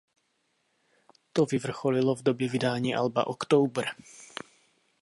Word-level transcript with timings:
To 1.33 1.45
vyvrcholilo 1.45 2.15
v 2.15 2.23
době 2.23 2.49
vydání 2.49 2.95
alba 2.95 3.27
October. 3.27 3.85